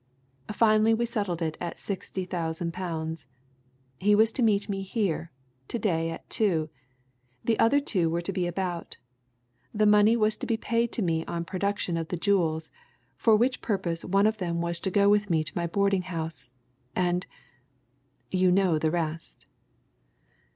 [0.51, 3.27] Finally, we settled it at sixty thousand pounds.
[3.99, 5.31] He was to meet me here
[5.67, 6.71] to day at two
[7.43, 8.97] the other two were to be about
[9.75, 12.71] the money was to be paid to me on production of the jewels,
[13.15, 16.51] for which purpose one of them was to go with me to my boarding house.
[16.95, 17.27] And
[18.31, 19.45] you know the rest."